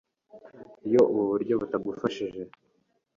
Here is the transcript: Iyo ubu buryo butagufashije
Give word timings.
Iyo 0.87 1.01
ubu 1.11 1.23
buryo 1.31 1.53
butagufashije 1.61 2.41